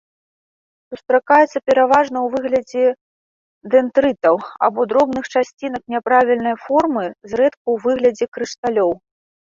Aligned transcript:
Сустракаецца 0.93 1.57
пераважна 1.71 2.17
ў 2.25 2.31
выглядзе 2.35 2.85
дэндрытаў 3.73 4.35
або 4.69 4.81
дробных 4.95 5.25
часцінак 5.33 5.83
няправільнай 5.97 6.55
формы, 6.65 7.05
зрэдку 7.33 7.63
ў 7.73 7.77
выглядзе 7.85 8.25
крышталёў. 8.39 8.91